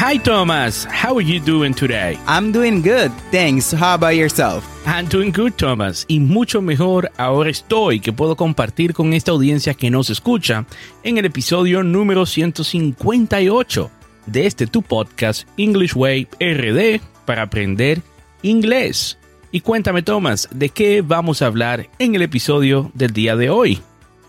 Hi 0.00 0.16
Thomas, 0.16 0.86
how 0.86 1.16
are 1.16 1.24
you 1.24 1.40
doing 1.40 1.74
today? 1.74 2.16
I'm 2.28 2.52
doing 2.52 2.82
good, 2.82 3.10
thanks. 3.32 3.72
How 3.72 3.94
about 3.94 4.14
yourself? 4.14 4.64
I'm 4.86 5.08
doing 5.08 5.32
good, 5.32 5.54
Thomas, 5.56 6.04
y 6.06 6.20
mucho 6.20 6.62
mejor 6.62 7.10
ahora 7.16 7.50
estoy 7.50 7.98
que 7.98 8.12
puedo 8.12 8.36
compartir 8.36 8.94
con 8.94 9.12
esta 9.12 9.32
audiencia 9.32 9.74
que 9.74 9.90
nos 9.90 10.08
escucha 10.08 10.66
en 11.02 11.18
el 11.18 11.24
episodio 11.24 11.82
número 11.82 12.26
158 12.26 13.90
de 14.26 14.46
este 14.46 14.68
tu 14.68 14.82
podcast 14.82 15.48
English 15.56 15.96
Way 15.96 16.28
RD 16.38 17.00
para 17.24 17.42
aprender 17.42 18.00
inglés. 18.42 19.18
Y 19.50 19.62
cuéntame, 19.62 20.02
Thomas, 20.02 20.48
¿de 20.52 20.68
qué 20.68 21.02
vamos 21.02 21.42
a 21.42 21.46
hablar 21.46 21.88
en 21.98 22.14
el 22.14 22.22
episodio 22.22 22.92
del 22.94 23.12
día 23.12 23.34
de 23.34 23.50
hoy? 23.50 23.80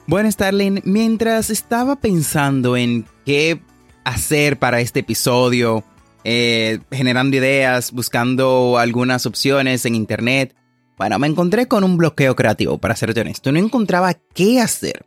Bueno, 0.08 0.32
Starling, 0.32 0.82
mientras 0.86 1.52
estaba 1.52 1.98
pensando 1.98 2.76
en 2.76 3.06
qué 3.24 3.62
hacer 4.04 4.60
para 4.60 4.82
este 4.82 5.02
episodio, 5.02 5.84
eh, 6.24 6.80
generando 6.92 7.38
ideas, 7.38 7.92
buscando 7.92 8.78
algunas 8.78 9.26
opciones 9.26 9.86
en 9.86 9.96
internet. 9.96 10.56
Bueno, 10.98 11.18
me 11.20 11.28
encontré 11.28 11.68
con 11.68 11.84
un 11.84 11.98
bloqueo 11.98 12.36
creativo, 12.36 12.78
para 12.78 12.96
ser 12.96 13.18
honesto. 13.18 13.52
No 13.52 13.60
encontraba 13.60 14.14
qué 14.34 14.60
hacer. 14.60 15.06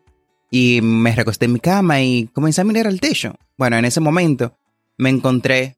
Y 0.51 0.81
me 0.83 1.15
recosté 1.15 1.47
en 1.47 1.55
mi 1.55 1.61
cama 1.61 2.03
y 2.03 2.29
comencé 2.33 2.61
a 2.61 2.65
mirar 2.65 2.87
al 2.87 3.01
techo. 3.01 3.35
Bueno, 3.57 3.77
en 3.77 3.85
ese 3.85 4.01
momento 4.01 4.57
me 4.99 5.11
encontré 5.11 5.77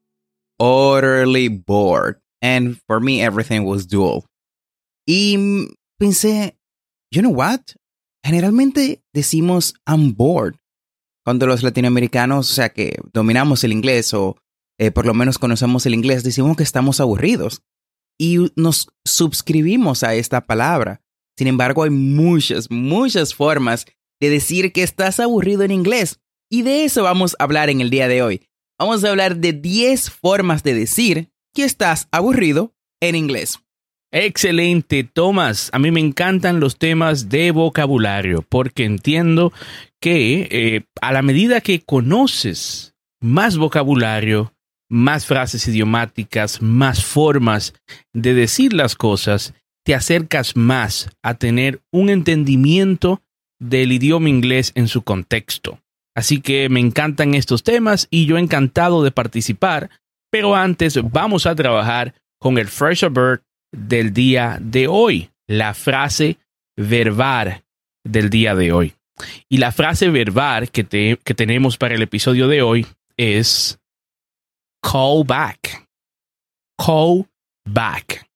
utterly 0.59 1.49
bored. 1.49 2.17
And 2.41 2.77
for 2.85 2.99
me, 3.01 3.23
everything 3.23 3.61
was 3.61 3.87
dual. 3.87 4.25
Y 5.07 5.69
pensé, 5.97 6.57
you 7.11 7.21
know 7.21 7.31
what? 7.31 7.61
Generalmente 8.23 9.03
decimos 9.13 9.75
I'm 9.85 10.13
bored 10.15 10.55
cuando 11.25 11.47
los 11.47 11.63
latinoamericanos, 11.63 12.51
o 12.51 12.53
sea, 12.53 12.69
que 12.69 12.99
dominamos 13.11 13.63
el 13.63 13.73
inglés 13.73 14.13
o 14.13 14.37
eh, 14.77 14.91
por 14.91 15.07
lo 15.07 15.13
menos 15.15 15.39
conocemos 15.39 15.85
el 15.87 15.95
inglés, 15.95 16.23
decimos 16.23 16.55
que 16.55 16.63
estamos 16.63 16.99
aburridos 16.99 17.63
y 18.19 18.51
nos 18.55 18.89
suscribimos 19.03 20.03
a 20.03 20.13
esta 20.13 20.45
palabra. 20.45 21.01
Sin 21.35 21.47
embargo, 21.47 21.83
hay 21.83 21.89
muchas, 21.89 22.69
muchas 22.69 23.33
formas 23.33 23.85
de 24.21 24.29
decir 24.29 24.71
que 24.71 24.83
estás 24.83 25.19
aburrido 25.19 25.63
en 25.63 25.71
inglés. 25.71 26.19
Y 26.49 26.61
de 26.61 26.85
eso 26.85 27.03
vamos 27.03 27.35
a 27.39 27.43
hablar 27.43 27.69
en 27.69 27.81
el 27.81 27.89
día 27.89 28.07
de 28.07 28.21
hoy. 28.21 28.47
Vamos 28.77 29.03
a 29.03 29.09
hablar 29.09 29.37
de 29.37 29.51
10 29.51 30.11
formas 30.11 30.61
de 30.61 30.75
decir 30.75 31.31
que 31.53 31.63
estás 31.63 32.07
aburrido 32.11 32.75
en 33.01 33.15
inglés. 33.15 33.59
Excelente, 34.17 35.03
Tomás. 35.03 35.69
A 35.73 35.79
mí 35.79 35.91
me 35.91 35.99
encantan 35.99 36.61
los 36.61 36.77
temas 36.77 37.27
de 37.27 37.51
vocabulario 37.51 38.45
porque 38.47 38.85
entiendo 38.85 39.51
que 39.99 40.47
eh, 40.51 40.83
a 41.01 41.11
la 41.11 41.21
medida 41.21 41.59
que 41.59 41.81
conoces 41.81 42.95
más 43.19 43.57
vocabulario, 43.57 44.53
más 44.89 45.25
frases 45.25 45.67
idiomáticas, 45.67 46.61
más 46.61 47.03
formas 47.03 47.73
de 48.13 48.33
decir 48.33 48.71
las 48.71 48.95
cosas, 48.95 49.53
te 49.83 49.93
acercas 49.93 50.55
más 50.55 51.09
a 51.21 51.33
tener 51.33 51.81
un 51.91 52.09
entendimiento 52.09 53.21
del 53.59 53.91
idioma 53.91 54.29
inglés 54.29 54.71
en 54.75 54.87
su 54.87 55.01
contexto. 55.01 55.81
Así 56.15 56.39
que 56.39 56.69
me 56.69 56.79
encantan 56.79 57.33
estos 57.33 57.63
temas 57.63 58.07
y 58.09 58.27
yo 58.27 58.37
encantado 58.37 59.03
de 59.03 59.11
participar, 59.11 59.89
pero 60.31 60.55
antes 60.55 60.97
vamos 61.11 61.45
a 61.45 61.53
trabajar 61.53 62.15
con 62.39 62.57
el 62.57 62.69
Fresh 62.69 63.09
Bird 63.11 63.41
del 63.75 64.13
día 64.13 64.57
de 64.61 64.87
hoy, 64.87 65.29
la 65.47 65.73
frase 65.73 66.37
verbal 66.77 67.63
del 68.03 68.29
día 68.29 68.55
de 68.55 68.71
hoy. 68.71 68.93
Y 69.49 69.57
la 69.57 69.71
frase 69.71 70.09
verbal 70.09 70.71
que, 70.71 71.17
que 71.23 71.33
tenemos 71.33 71.77
para 71.77 71.95
el 71.95 72.01
episodio 72.01 72.47
de 72.47 72.61
hoy 72.61 72.85
es 73.17 73.79
call 74.81 75.23
back. 75.25 75.87
Call 76.77 77.25
back. 77.65 78.27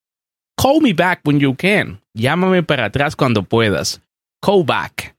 Call 0.58 0.82
me 0.82 0.94
back 0.94 1.22
when 1.24 1.40
you 1.40 1.56
can. 1.56 2.02
Llámame 2.14 2.64
para 2.64 2.86
atrás 2.86 3.16
cuando 3.16 3.44
puedas. 3.44 4.02
Call 4.42 4.64
back. 4.64 5.16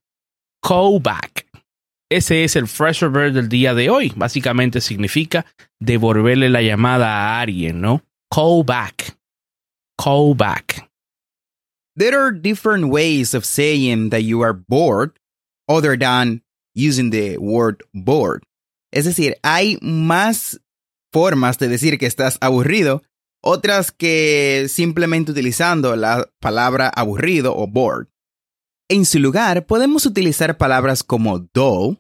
Call 0.62 1.00
back. 1.00 1.46
Ese 2.10 2.44
es 2.44 2.56
el 2.56 2.66
fresh 2.66 3.02
verb 3.02 3.32
del 3.32 3.48
día 3.48 3.74
de 3.74 3.88
hoy. 3.88 4.12
Básicamente 4.16 4.80
significa 4.80 5.46
devolverle 5.78 6.48
la 6.48 6.62
llamada 6.62 7.08
a 7.08 7.40
alguien, 7.40 7.80
¿no? 7.80 8.02
Call 8.30 8.64
back 8.64 9.19
call 10.00 10.34
back. 10.34 10.88
There 11.96 12.16
are 12.16 12.32
different 12.32 12.88
ways 12.88 13.34
of 13.34 13.44
saying 13.44 14.10
that 14.10 14.22
you 14.22 14.40
are 14.42 14.54
bored 14.54 15.18
other 15.68 15.96
than 15.96 16.42
using 16.74 17.10
the 17.10 17.36
word 17.36 17.82
bored. 17.92 18.42
Es 18.92 19.04
decir, 19.04 19.36
hay 19.42 19.78
más 19.82 20.58
formas 21.12 21.58
de 21.58 21.68
decir 21.68 21.98
que 21.98 22.06
estás 22.06 22.38
aburrido, 22.40 23.02
otras 23.42 23.92
que 23.92 24.66
simplemente 24.68 25.32
utilizando 25.32 25.94
la 25.96 26.30
palabra 26.40 26.88
aburrido 26.88 27.54
o 27.54 27.66
bored. 27.66 28.08
En 28.88 29.04
su 29.04 29.18
lugar, 29.18 29.66
podemos 29.66 30.06
utilizar 30.06 30.56
palabras 30.56 31.04
como 31.04 31.38
dull, 31.38 31.98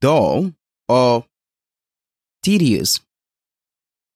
dull 0.00 0.54
o 0.88 1.26
tedious. 2.40 3.04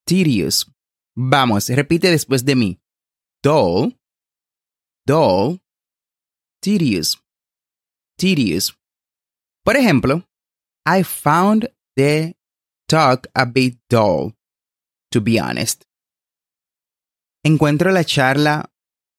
Tedious. 0.07 0.67
Vamos, 1.15 1.69
repite 1.69 2.11
después 2.11 2.45
de 2.45 2.55
mí 2.55 2.80
dull, 3.43 3.95
dull, 5.07 5.61
tedious, 6.61 7.17
tedious. 8.19 8.75
Por 9.65 9.77
ejemplo, 9.77 10.25
I 10.87 11.03
found 11.03 11.71
the 11.97 12.35
talk 12.89 13.29
a 13.35 13.47
bit 13.47 13.79
dull, 13.89 14.35
to 15.11 15.21
be 15.21 15.39
honest. 15.39 15.85
Encuentro 17.45 17.91
la 17.93 18.05
charla 18.05 18.71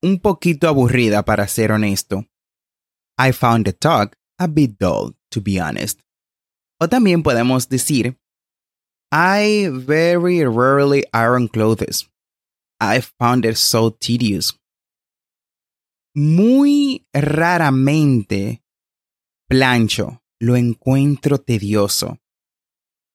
un 0.04 0.20
poquito 0.20 0.68
aburrida 0.68 1.24
para 1.24 1.48
ser 1.48 1.72
honesto. 1.72 2.26
I 3.18 3.32
found 3.32 3.66
the 3.66 3.74
talk 3.74 4.16
a 4.40 4.48
bit 4.48 4.78
dull, 4.78 5.16
to 5.32 5.42
be 5.42 5.60
honest. 5.60 6.00
O 6.80 6.88
también 6.88 7.24
podemos 7.24 7.70
decir, 7.70 8.18
I 9.12 9.70
very 9.72 10.44
rarely 10.46 11.06
iron 11.14 11.48
clothes. 11.48 12.11
I 12.82 13.02
found 13.02 13.46
it 13.46 13.58
so 13.58 13.92
tedious. 13.92 14.58
Muy 16.16 17.06
raramente 17.14 18.64
plancho, 19.48 20.24
lo 20.42 20.56
encuentro 20.56 21.38
tedioso. 21.38 22.18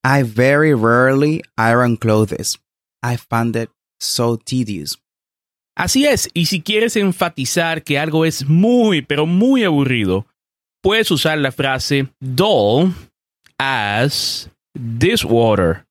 I 0.04 0.22
very 0.22 0.72
rarely 0.72 1.42
iron 1.58 1.96
clothes. 1.96 2.58
I 3.02 3.16
found 3.16 3.56
it 3.56 3.70
so 3.98 4.36
tedious. 4.36 4.96
Así 5.76 6.06
es, 6.06 6.30
y 6.32 6.46
si 6.46 6.62
quieres 6.62 6.96
enfatizar 6.96 7.82
que 7.82 7.98
algo 7.98 8.24
es 8.24 8.48
muy, 8.48 9.02
pero 9.02 9.26
muy 9.26 9.64
aburrido, 9.64 10.26
puedes 10.82 11.10
usar 11.10 11.38
la 11.38 11.50
frase 11.50 12.08
dull 12.20 12.94
as 13.58 14.48
dishwater 14.74 15.84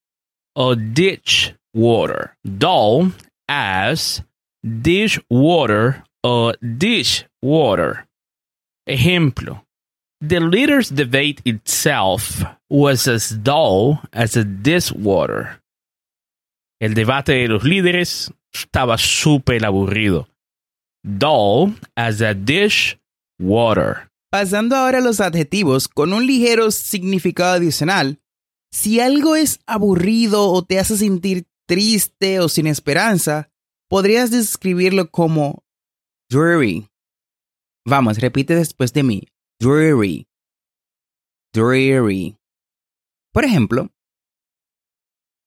o 0.55 0.75
ditch 0.75 1.53
water. 1.73 2.35
Dull 2.43 3.11
as 3.47 4.23
dishwater 4.63 6.03
o 6.23 6.53
dishwater. 6.61 8.07
Ejemplo. 8.87 9.63
The 10.21 10.39
leader's 10.39 10.89
debate 10.89 11.41
itself 11.45 12.43
was 12.69 13.07
as 13.07 13.29
dull 13.29 13.99
as 14.11 14.35
a 14.35 14.43
dishwater. 14.43 15.61
El 16.79 16.93
debate 16.93 17.33
de 17.33 17.47
los 17.47 17.63
líderes 17.63 18.31
estaba 18.53 18.97
súper 18.97 19.65
aburrido. 19.65 20.27
Dull 21.03 21.75
as 21.95 22.21
a 22.21 22.33
dish 22.33 22.97
water. 23.39 24.09
Pasando 24.31 24.75
ahora 24.75 24.97
a 24.97 25.01
los 25.01 25.19
adjetivos 25.19 25.87
con 25.87 26.13
un 26.13 26.25
ligero 26.25 26.71
significado 26.71 27.53
adicional. 27.53 28.19
Si 28.71 28.99
algo 28.99 29.35
es 29.35 29.59
aburrido 29.67 30.51
o 30.51 30.63
te 30.63 30.79
hace 30.79 30.97
sentir 30.97 31.45
triste 31.67 32.39
o 32.39 32.49
sin 32.49 32.67
esperanza, 32.67 33.49
podrías 33.89 34.31
describirlo 34.31 35.09
como 35.09 35.63
dreary. 36.29 36.89
Vamos, 37.85 38.17
repite 38.19 38.55
después 38.55 38.93
de 38.93 39.03
mí. 39.03 39.27
Dreary. 39.59 40.27
Dreary. 41.53 42.37
Por 43.33 43.45
ejemplo, 43.45 43.89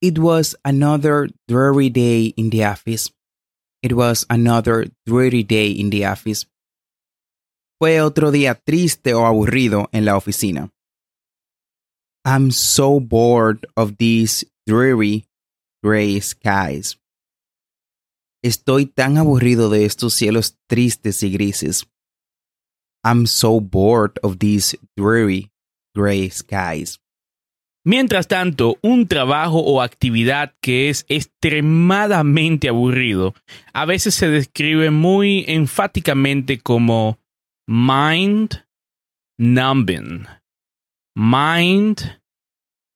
It 0.01 0.19
was 0.19 0.57
another 0.65 1.29
dreary 1.49 1.91
day 1.91 2.33
in 2.37 2.51
the 2.51 2.65
office. 2.65 3.11
It 3.83 3.93
was 3.95 4.25
another 4.29 4.93
dreary 5.05 5.43
day 5.43 5.73
in 5.73 5.91
the 5.91 6.07
office. 6.07 6.47
fue 7.79 8.01
otro 8.01 8.31
día 8.31 8.55
triste 8.57 9.15
o 9.15 9.25
aburrido 9.25 9.89
en 9.93 10.05
la 10.05 10.17
oficina. 10.17 10.71
I'm 12.25 12.51
so 12.51 13.01
bored 13.01 13.67
of 13.77 13.97
these 13.99 14.45
dreary 14.67 15.28
gray 15.83 16.21
skies. 16.21 16.99
Estoy 18.43 18.87
tan 18.87 19.19
aburrido 19.19 19.69
de 19.69 19.85
estos 19.85 20.15
cielos 20.15 20.57
tristes 20.69 21.23
y 21.23 21.31
grises. 21.31 21.87
I'm 23.05 23.27
so 23.27 23.61
bored 23.61 24.19
of 24.23 24.39
these 24.39 24.77
dreary 24.97 25.51
gray 25.95 26.31
skies. 26.31 27.01
Mientras 27.85 28.29
tanto, 28.29 28.77
un 28.83 29.07
trabajo 29.07 29.61
o 29.61 29.81
actividad 29.81 30.55
que 30.61 30.91
es 30.91 31.07
extremadamente 31.09 32.69
aburrido 32.69 33.35
a 33.73 33.87
veces 33.87 34.15
se 34.15 34.29
describe 34.29 34.91
muy 34.91 35.45
enfáticamente 35.49 36.59
como 36.59 37.19
mind 37.67 38.63
numbing. 39.39 40.27
Mind 41.17 42.21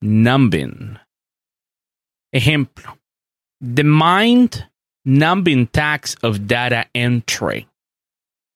numbing. 0.02 0.98
Ejemplo. 2.32 2.98
The 3.60 3.84
mind 3.84 4.68
numbing 5.04 5.66
tax 5.68 6.16
of 6.22 6.46
data 6.46 6.88
entry. 6.94 7.66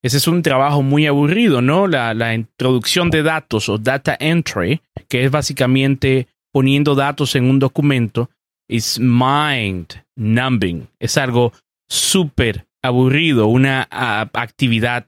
Ese 0.02 0.18
es 0.18 0.28
un 0.28 0.42
trabajo 0.42 0.82
muy 0.82 1.06
aburrido, 1.06 1.60
¿no? 1.60 1.86
La, 1.86 2.34
introducción 2.34 3.10
de 3.10 3.22
datos 3.22 3.68
o 3.68 3.78
data 3.78 4.16
entry, 4.20 4.80
que 5.08 5.24
es 5.24 5.30
básicamente 5.30 6.28
poniendo 6.52 6.94
datos 6.94 7.34
en 7.34 7.44
un 7.44 7.58
documento, 7.58 8.30
is 8.68 8.98
mind 9.00 10.04
numbing. 10.16 10.88
Es 11.00 11.18
algo 11.18 11.52
súper 11.88 12.66
aburrido, 12.82 13.48
una 13.48 13.86
actividad 13.90 15.06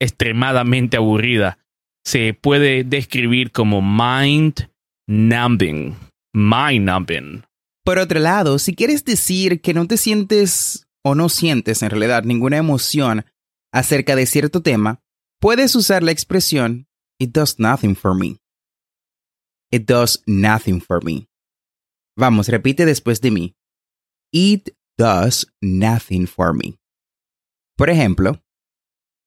extremadamente 0.00 0.96
aburrida. 0.96 1.58
Se 2.04 2.32
puede 2.32 2.84
describir 2.84 3.50
como 3.50 3.82
mind 3.82 4.68
numbing. 5.08 5.96
Mind 6.32 6.88
numbing. 6.88 7.45
Por 7.86 8.00
otro 8.00 8.18
lado, 8.18 8.58
si 8.58 8.74
quieres 8.74 9.04
decir 9.04 9.60
que 9.60 9.72
no 9.72 9.86
te 9.86 9.96
sientes 9.96 10.88
o 11.04 11.14
no 11.14 11.28
sientes 11.28 11.84
en 11.84 11.90
realidad 11.90 12.24
ninguna 12.24 12.56
emoción 12.56 13.24
acerca 13.72 14.16
de 14.16 14.26
cierto 14.26 14.60
tema, 14.60 15.04
puedes 15.38 15.76
usar 15.76 16.02
la 16.02 16.10
expresión 16.10 16.88
It 17.20 17.30
does 17.30 17.60
nothing 17.60 17.94
for 17.94 18.16
me. 18.16 18.40
It 19.70 19.86
does 19.86 20.20
nothing 20.26 20.80
for 20.80 21.04
me. 21.04 21.28
Vamos, 22.18 22.48
repite 22.48 22.86
después 22.86 23.20
de 23.20 23.30
mí. 23.30 23.56
It 24.32 24.70
does 24.98 25.46
nothing 25.60 26.26
for 26.26 26.54
me. 26.54 26.80
Por 27.76 27.88
ejemplo, 27.88 28.42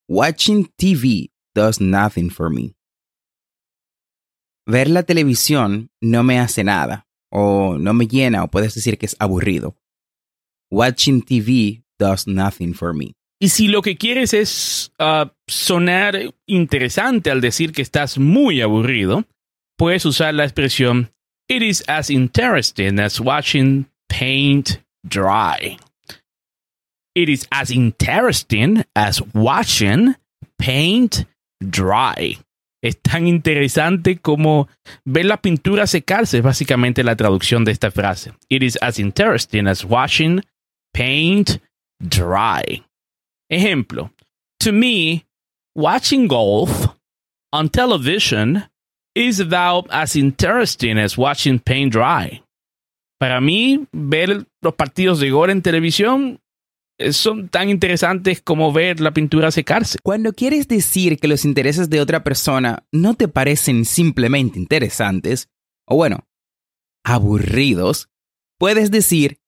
Watching 0.10 0.70
TV 0.76 1.32
does 1.56 1.80
nothing 1.80 2.30
for 2.30 2.52
me. 2.52 2.76
Ver 4.68 4.90
la 4.90 5.04
televisión 5.04 5.92
no 6.02 6.24
me 6.24 6.40
hace 6.40 6.66
nada, 6.66 7.08
o 7.32 7.78
no 7.78 7.94
me 7.94 8.08
llena, 8.08 8.44
o 8.44 8.48
puedes 8.48 8.76
decir 8.76 8.98
que 8.98 9.06
es 9.06 9.16
aburrido. 9.20 9.76
Watching 10.72 11.22
TV 11.22 11.84
does 11.98 12.28
nothing 12.28 12.74
for 12.74 12.94
me. 12.94 13.14
Y 13.42 13.50
si 13.50 13.68
lo 13.68 13.82
que 13.82 13.96
quieres 13.96 14.34
es 14.34 14.92
uh, 15.00 15.30
sonar 15.48 16.34
interesante 16.46 17.32
al 17.32 17.40
decir 17.40 17.72
que 17.72 17.82
estás 17.82 18.18
muy 18.18 18.62
aburrido, 18.62 19.26
puedes 19.78 20.06
usar 20.06 20.34
la 20.34 20.44
expresión 20.44 21.12
It 21.48 21.64
is 21.64 21.84
as 21.88 22.12
interesting 22.12 23.00
as 23.00 23.20
watching 23.20 23.88
paint 24.08 24.80
dry. 25.08 25.78
It 27.16 27.28
is 27.28 27.48
as 27.52 27.72
interesting 27.72 28.84
as 28.96 29.20
watching 29.34 30.16
paint 30.60 31.26
dry. 31.68 32.38
Es 32.82 33.02
tan 33.02 33.28
interesante 33.28 34.20
como 34.20 34.70
ver 35.04 35.26
la 35.26 35.42
pintura 35.42 35.86
secarse, 35.86 36.38
es 36.38 36.44
básicamente 36.44 37.04
la 37.04 37.16
traducción 37.16 37.66
de 37.66 37.74
esta 37.74 37.92
frase. 37.92 38.34
It 38.48 38.64
is 38.64 38.78
as 38.82 39.00
interesting 39.00 39.68
as 39.68 39.84
watching 39.84 40.42
paint 40.94 41.60
dry. 42.00 42.84
Ejemplo. 43.52 44.12
To 44.60 44.72
me, 44.72 45.26
watching 45.76 46.28
golf 46.28 46.88
on 47.52 47.70
television 47.70 48.70
is 49.16 49.40
about 49.40 49.88
as 49.92 50.16
interesting 50.16 50.98
as 50.98 51.18
watching 51.18 51.60
paint 51.60 51.94
dry. 51.94 52.44
Para 53.20 53.42
mí, 53.42 53.88
ver 53.92 54.46
los 54.62 54.74
partidos 54.76 55.20
de 55.20 55.30
golf 55.30 55.52
en 55.52 55.62
televisión 55.62 56.40
son 57.12 57.50
tan 57.50 57.70
interesantes 57.70 58.42
como 58.42 58.74
ver 58.74 59.00
la 59.00 59.12
pintura 59.12 59.52
secarse. 59.52 60.00
Cuando 60.04 60.34
quieres 60.34 60.68
decir 60.68 61.18
que 61.18 61.28
los 61.28 61.46
intereses 61.46 61.90
de 61.90 62.02
otra 62.02 62.24
persona 62.24 62.86
no 62.92 63.16
te 63.16 63.28
parecen 63.28 63.86
simplemente 63.86 64.60
interesantes, 64.60 65.50
o 65.88 65.96
bueno, 65.96 66.28
aburridos, 67.04 68.10
puedes 68.58 68.92
decir, 68.92 69.40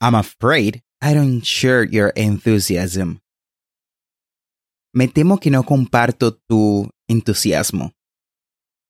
I'm 0.00 0.14
afraid 0.14 0.82
I 1.00 1.14
don't 1.14 1.42
share 1.42 1.88
your 1.88 2.12
enthusiasm. 2.14 3.20
Me 4.92 5.08
temo 5.08 5.38
que 5.38 5.50
no 5.50 5.62
comparto 5.64 6.34
tu 6.34 6.90
entusiasmo. 7.08 7.92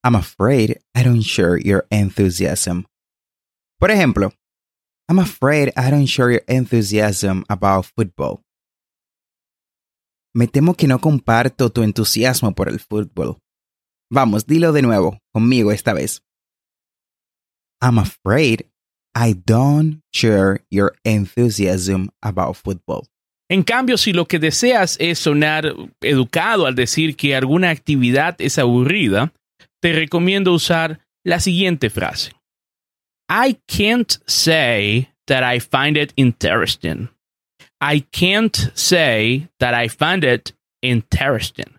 I'm 0.05 0.15
afraid 0.15 0.81
I 0.95 1.03
don't 1.03 1.23
share 1.23 1.59
your 1.59 1.87
enthusiasm. 1.91 2.85
Por 3.79 3.91
ejemplo, 3.91 4.33
I'm 5.09 5.19
afraid 5.19 5.73
I 5.75 5.91
don't 5.91 6.07
share 6.07 6.31
your 6.31 6.43
enthusiasm 6.47 7.45
about 7.49 7.87
football. 7.87 8.43
Me 10.35 10.47
temo 10.47 10.75
que 10.75 10.87
no 10.87 10.99
comparto 10.99 11.71
tu 11.71 11.83
entusiasmo 11.83 12.55
por 12.55 12.69
el 12.69 12.79
fútbol. 12.79 13.39
Vamos, 14.13 14.47
dilo 14.47 14.73
de 14.73 14.83
nuevo, 14.83 15.19
conmigo 15.33 15.73
esta 15.73 15.95
vez. 15.95 16.21
I'm 17.81 17.99
afraid 17.99 18.67
I 19.15 19.33
don't 19.33 20.01
share 20.13 20.61
your 20.71 20.95
enthusiasm 21.05 22.11
about 22.23 22.57
football. 22.57 23.07
En 23.51 23.63
cambio, 23.63 23.97
si 23.97 24.13
lo 24.13 24.27
que 24.27 24.39
deseas 24.39 24.97
es 25.01 25.19
sonar 25.19 25.75
educado 26.03 26.67
al 26.67 26.75
decir 26.75 27.17
que 27.17 27.35
alguna 27.35 27.71
actividad 27.71 28.37
es 28.41 28.59
aburrida, 28.59 29.33
te 29.81 29.95
recomiendo 29.95 30.53
usar 30.53 31.01
la 31.25 31.41
siguiente 31.41 31.89
frase. 31.89 32.33
I 33.29 33.59
can't 33.69 34.19
say 34.27 35.09
that 35.27 35.43
I 35.43 35.59
find 35.59 35.97
it 35.97 36.13
interesting. 36.17 37.09
I 37.81 38.01
can't 38.13 38.71
say 38.75 39.49
that 39.61 39.75
I 39.75 39.89
find 39.89 40.25
it 40.25 40.53
interesting. 40.83 41.79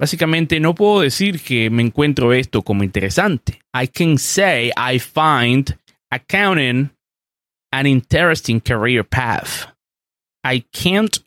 Básicamente 0.00 0.60
no 0.60 0.74
puedo 0.74 1.00
decir 1.00 1.40
que 1.40 1.70
me 1.70 1.82
encuentro 1.82 2.32
esto 2.32 2.62
como 2.62 2.82
interesante. 2.82 3.60
I 3.72 3.86
can 3.86 4.18
say 4.18 4.72
I 4.76 4.98
find 4.98 5.76
accounting 6.10 6.90
an 7.72 7.86
interesting 7.86 8.60
career 8.60 9.04
path. 9.04 9.68
I 10.44 10.64
can't 10.72 11.18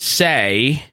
say 0.00 0.84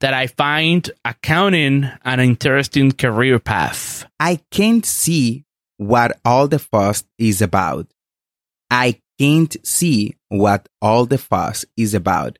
that 0.00 0.14
I 0.14 0.28
find 0.28 0.88
accounting 1.04 1.90
an 2.04 2.20
interesting 2.20 2.92
career 2.92 3.40
path. 3.40 4.06
I 4.20 4.38
can't 4.52 4.86
see 4.86 5.44
what 5.78 6.18
all 6.24 6.48
the 6.48 6.58
fuss 6.58 7.06
is 7.16 7.40
about. 7.40 7.88
I 8.70 9.00
can't 9.18 9.56
see 9.64 10.16
what 10.28 10.68
all 10.80 11.06
the 11.06 11.18
fuss 11.18 11.66
is 11.76 11.94
about. 11.94 12.38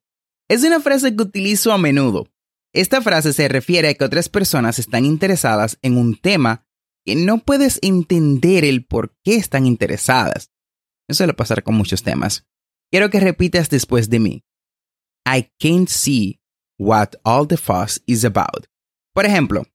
Es 0.49 0.65
una 0.65 0.81
frase 0.81 1.15
que 1.15 1.23
utilizo 1.23 1.73
a 1.73 1.79
menudo. 1.79 2.29
Esta 2.75 3.01
frase 3.01 3.33
se 3.33 3.49
refiere 3.49 3.89
a 3.89 3.95
que 3.95 4.05
otras 4.05 4.29
personas 4.29 4.79
están 4.79 5.05
interesadas 5.05 5.79
en 5.83 5.97
un 5.97 6.17
tema 6.17 6.67
que 7.05 7.17
no 7.17 7.39
puedes 7.39 7.79
entender 7.83 8.65
el 8.65 8.85
por 8.85 9.15
qué 9.25 9.37
están 9.37 9.67
interesadas. 9.67 10.51
Eso 11.09 11.19
suele 11.19 11.33
pasar 11.33 11.63
con 11.63 11.75
muchos 11.75 12.03
temas. 12.03 12.47
Quiero 12.91 13.11
que 13.11 13.21
repitas 13.21 13.71
después 13.71 14.11
de 14.11 14.19
mí. 14.19 14.45
I 15.27 15.51
can't 15.59 15.89
see 15.89 16.41
what 16.79 17.17
all 17.25 17.47
the 17.47 17.57
fuss 17.57 18.03
is 18.07 18.25
about. 18.25 18.67
Por 19.15 19.27
ejemplo, 19.27 19.67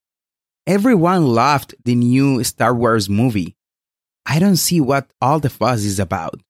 Everyone 0.66 1.28
loved 1.28 1.76
the 1.84 1.94
new 1.94 2.42
Star 2.46 2.74
Wars 2.74 3.10
movie. 3.10 3.58
I 4.26 4.40
don't 4.40 4.56
see 4.56 4.80
what 4.80 5.12
all 5.20 5.42
the 5.42 5.50
fuss 5.50 5.84
is 5.84 6.00
about. 6.00 6.42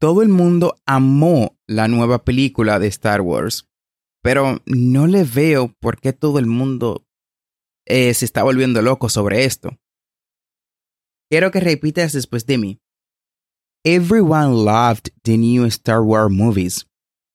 Todo 0.00 0.22
el 0.22 0.28
mundo 0.28 0.74
amó 0.84 1.56
la 1.68 1.86
nueva 1.86 2.24
película 2.24 2.80
de 2.80 2.88
Star 2.88 3.20
Wars, 3.20 3.68
pero 4.24 4.58
no 4.66 5.06
le 5.06 5.22
veo 5.22 5.72
por 5.80 6.00
qué 6.00 6.12
todo 6.12 6.40
el 6.40 6.46
mundo 6.46 7.06
eh, 7.86 8.12
se 8.14 8.24
está 8.24 8.42
volviendo 8.42 8.82
loco 8.82 9.08
sobre 9.08 9.44
esto. 9.44 9.78
Quiero 11.30 11.52
que 11.52 11.60
repitas 11.60 12.12
después 12.12 12.44
de 12.44 12.58
mí. 12.58 12.80
Everyone 13.84 14.64
loved 14.64 15.12
the 15.22 15.36
new 15.36 15.64
Star 15.66 16.02
Wars 16.02 16.32
movies, 16.32 16.86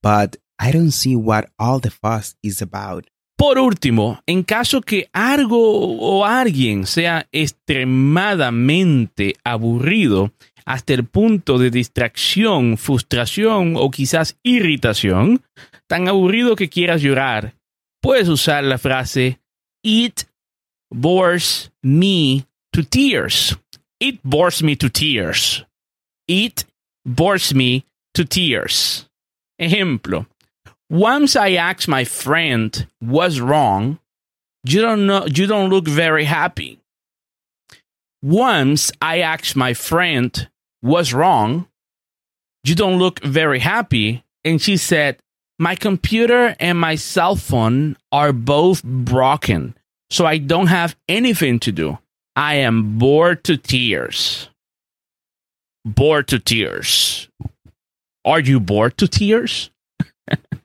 but 0.01 0.35
I 0.59 0.73
don't 0.73 0.91
see 0.91 1.15
what 1.15 1.45
all 1.57 1.79
the 1.79 1.91
fuss 1.91 2.35
is 2.43 2.61
about. 2.61 3.07
Por 3.43 3.59
último, 3.59 4.23
en 4.25 4.43
caso 4.43 4.79
que 4.79 5.09
algo 5.11 5.97
o 5.99 6.23
alguien 6.23 6.85
sea 6.85 7.27
extremadamente 7.33 9.35
aburrido 9.43 10.31
hasta 10.63 10.93
el 10.93 11.03
punto 11.03 11.57
de 11.57 11.69
distracción, 11.69 12.77
frustración 12.77 13.73
o 13.75 13.91
quizás 13.91 14.37
irritación, 14.43 15.43
tan 15.87 16.07
aburrido 16.07 16.55
que 16.55 16.69
quieras 16.69 17.01
llorar, 17.01 17.55
puedes 18.01 18.29
usar 18.29 18.63
la 18.63 18.77
frase 18.77 19.41
It 19.83 20.21
bores 20.89 21.73
me 21.81 22.45
to 22.71 22.85
tears. 22.85 23.59
It 23.99 24.21
bores 24.23 24.63
me 24.63 24.77
to 24.77 24.89
tears. 24.89 25.67
It 26.29 26.61
bores 27.05 27.53
me 27.53 27.85
to 28.13 28.23
tears. 28.23 29.09
Ejemplo. 29.59 30.27
Once 30.89 31.35
I 31.35 31.53
asked 31.53 31.87
my 31.87 32.03
friend 32.03 32.87
what's 32.99 33.39
wrong, 33.39 33.99
you 34.63 34.81
don't 34.81 35.05
know 35.05 35.25
you 35.25 35.47
don't 35.47 35.69
look 35.69 35.87
very 35.87 36.25
happy. 36.25 36.79
Once 38.21 38.91
I 39.01 39.19
asked 39.19 39.55
my 39.55 39.73
friend 39.73 40.47
what's 40.81 41.13
wrong, 41.13 41.67
you 42.63 42.75
don't 42.75 42.99
look 42.99 43.21
very 43.23 43.59
happy. 43.59 44.23
And 44.45 44.61
she 44.61 44.77
said, 44.77 45.19
My 45.59 45.75
computer 45.75 46.55
and 46.59 46.79
my 46.79 46.95
cell 46.95 47.35
phone 47.35 47.97
are 48.11 48.31
both 48.31 48.83
broken, 48.83 49.75
so 50.09 50.25
I 50.25 50.37
don't 50.37 50.67
have 50.67 50.95
anything 51.09 51.59
to 51.59 51.71
do. 51.71 51.97
I 52.35 52.55
am 52.55 52.97
bored 52.97 53.43
to 53.45 53.57
tears. 53.57 54.49
Bored 55.85 56.27
to 56.29 56.39
tears. 56.39 57.27
Are 58.25 58.39
you 58.39 58.59
bored 58.59 58.97
to 58.99 59.07
tears? 59.07 59.69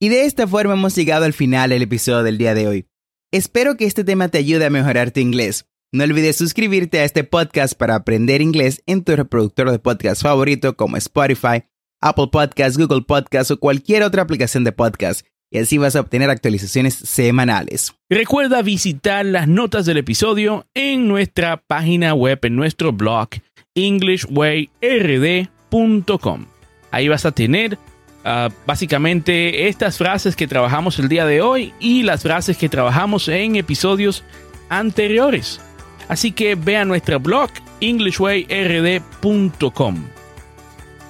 y 0.00 0.08
de 0.08 0.24
esta 0.24 0.46
forma 0.46 0.74
hemos 0.74 0.96
llegado 0.96 1.24
al 1.24 1.32
final 1.32 1.70
del 1.70 1.82
episodio 1.82 2.22
del 2.22 2.38
día 2.38 2.54
de 2.54 2.66
hoy. 2.66 2.86
Espero 3.32 3.76
que 3.76 3.86
este 3.86 4.04
tema 4.04 4.28
te 4.28 4.38
ayude 4.38 4.66
a 4.66 4.70
mejorar 4.70 5.10
tu 5.10 5.20
inglés. 5.20 5.66
No 5.92 6.04
olvides 6.04 6.36
suscribirte 6.36 7.00
a 7.00 7.04
este 7.04 7.22
podcast 7.22 7.74
para 7.74 7.94
aprender 7.94 8.40
inglés 8.40 8.82
en 8.86 9.04
tu 9.04 9.14
reproductor 9.14 9.70
de 9.70 9.78
podcast 9.78 10.22
favorito 10.22 10.74
como 10.76 10.96
Spotify, 10.96 11.64
Apple 12.00 12.28
Podcasts, 12.32 12.78
Google 12.78 13.02
Podcasts 13.02 13.50
o 13.50 13.60
cualquier 13.60 14.02
otra 14.02 14.22
aplicación 14.22 14.64
de 14.64 14.72
podcast. 14.72 15.26
Y 15.50 15.58
así 15.58 15.76
vas 15.78 15.94
a 15.94 16.00
obtener 16.00 16.30
actualizaciones 16.30 16.94
semanales. 16.94 17.92
Recuerda 18.08 18.62
visitar 18.62 19.26
las 19.26 19.46
notas 19.48 19.84
del 19.84 19.98
episodio 19.98 20.66
en 20.74 21.08
nuestra 21.08 21.58
página 21.58 22.14
web, 22.14 22.38
en 22.42 22.56
nuestro 22.56 22.92
blog, 22.92 23.28
englishwayrd.com. 23.74 26.46
Ahí 26.90 27.08
vas 27.08 27.26
a 27.26 27.32
tener 27.32 27.76
uh, 28.24 28.52
básicamente 28.66 29.68
estas 29.68 29.98
frases 29.98 30.36
que 30.36 30.46
trabajamos 30.46 30.98
el 30.98 31.08
día 31.08 31.26
de 31.26 31.40
hoy 31.40 31.72
y 31.80 32.02
las 32.02 32.22
frases 32.22 32.56
que 32.56 32.68
trabajamos 32.68 33.28
en 33.28 33.56
episodios 33.56 34.24
anteriores. 34.68 35.60
Así 36.08 36.32
que 36.32 36.54
ve 36.54 36.76
a 36.76 36.84
nuestro 36.84 37.20
blog 37.20 37.50
englishwayrd.com. 37.80 40.04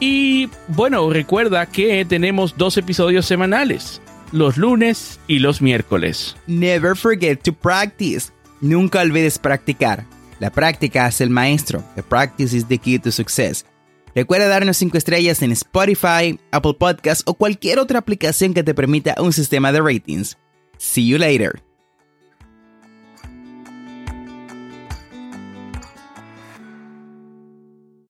Y 0.01 0.49
bueno, 0.69 1.09
recuerda 1.11 1.67
que 1.67 2.05
tenemos 2.05 2.57
dos 2.57 2.77
episodios 2.77 3.25
semanales, 3.25 4.01
los 4.33 4.57
lunes 4.57 5.21
y 5.29 5.39
los 5.39 5.63
miércoles. 5.63 6.37
Never 6.47 6.97
forget 6.97 7.41
to 7.43 7.53
practice. 7.53 8.33
Nunca 8.61 9.01
olvides 9.01 9.39
practicar. 9.39 10.05
La 10.41 10.51
práctica 10.51 11.07
es 11.07 11.21
el 11.21 11.31
maestro. 11.31 11.85
The 11.95 12.03
practice 12.03 12.57
is 12.57 12.67
the 12.67 12.79
key 12.79 12.99
to 12.99 13.13
success. 13.13 13.65
Recuerda 14.15 14.49
darnos 14.49 14.77
5 14.77 14.99
estrellas 14.99 15.43
en 15.43 15.53
Spotify, 15.53 16.39
Apple 16.51 16.75
Podcasts 16.79 17.25
o 17.27 17.35
cualquier 17.35 17.79
otra 17.79 17.99
aplicación 17.99 18.53
que 18.53 18.63
te 18.63 18.75
permita 18.75 19.15
un 19.21 19.33
sistema 19.33 19.73
de 19.73 19.81
ratings. 19.81 20.37
See 20.77 21.07
you 21.07 21.19
later. 21.19 21.72